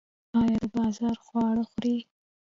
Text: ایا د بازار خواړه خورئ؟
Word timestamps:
ایا 0.39 0.55
د 0.61 0.63
بازار 0.75 1.15
خواړه 1.25 1.63
خورئ؟ 1.71 1.97